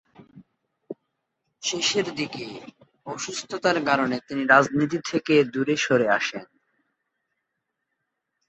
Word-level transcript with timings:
শেষের 1.63 2.07
দিকে 2.15 2.45
অসুস্থতার 3.05 3.77
কারণে 3.85 4.17
তিনি 4.27 4.43
রাজনীতি 4.45 4.99
থেকে 5.09 5.35
দূরে 5.53 5.75
সরে 5.77 6.07
আসেন। 6.17 6.45